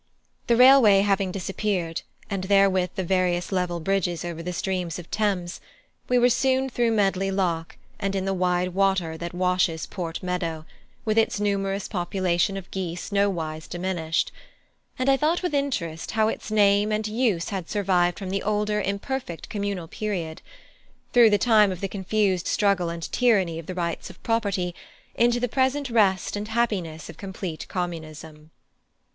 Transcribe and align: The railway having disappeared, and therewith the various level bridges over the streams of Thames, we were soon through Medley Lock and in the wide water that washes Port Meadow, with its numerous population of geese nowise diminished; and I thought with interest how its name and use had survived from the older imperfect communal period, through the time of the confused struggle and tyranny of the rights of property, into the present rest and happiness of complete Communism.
The 0.47 0.55
railway 0.55 1.01
having 1.01 1.31
disappeared, 1.31 2.01
and 2.27 2.45
therewith 2.45 2.89
the 2.95 3.03
various 3.03 3.51
level 3.51 3.79
bridges 3.79 4.25
over 4.25 4.41
the 4.41 4.51
streams 4.51 4.97
of 4.97 5.11
Thames, 5.11 5.61
we 6.09 6.17
were 6.17 6.27
soon 6.31 6.71
through 6.71 6.91
Medley 6.93 7.29
Lock 7.29 7.77
and 7.99 8.15
in 8.15 8.25
the 8.25 8.33
wide 8.33 8.69
water 8.69 9.15
that 9.19 9.31
washes 9.35 9.85
Port 9.85 10.23
Meadow, 10.23 10.65
with 11.05 11.19
its 11.19 11.39
numerous 11.39 11.87
population 11.87 12.57
of 12.57 12.71
geese 12.71 13.11
nowise 13.11 13.67
diminished; 13.67 14.31
and 14.97 15.07
I 15.07 15.17
thought 15.17 15.43
with 15.43 15.53
interest 15.53 16.09
how 16.17 16.29
its 16.29 16.49
name 16.49 16.91
and 16.91 17.07
use 17.07 17.49
had 17.49 17.69
survived 17.69 18.17
from 18.17 18.31
the 18.31 18.41
older 18.41 18.81
imperfect 18.81 19.49
communal 19.49 19.87
period, 19.87 20.41
through 21.13 21.29
the 21.29 21.37
time 21.37 21.71
of 21.71 21.79
the 21.79 21.87
confused 21.87 22.47
struggle 22.47 22.89
and 22.89 23.03
tyranny 23.11 23.59
of 23.59 23.67
the 23.67 23.75
rights 23.75 24.09
of 24.09 24.23
property, 24.23 24.73
into 25.13 25.39
the 25.39 25.47
present 25.47 25.91
rest 25.91 26.35
and 26.35 26.47
happiness 26.47 27.07
of 27.07 27.17
complete 27.17 27.67
Communism. 27.67 28.49